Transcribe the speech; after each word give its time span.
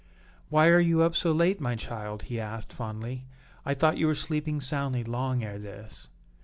"Why 0.49 0.69
are 0.69 0.79
you 0.79 1.03
up 1.03 1.15
so 1.15 1.31
late, 1.31 1.61
my 1.61 1.75
child?" 1.75 2.23
he 2.23 2.39
asked, 2.39 2.73
fondly. 2.73 3.27
"I 3.63 3.75
thought 3.75 3.99
you 3.99 4.07
were 4.07 4.15
sleeping 4.15 4.59
soundly 4.59 5.03
long 5.03 5.43
ere 5.43 5.59
this." 5.59 6.09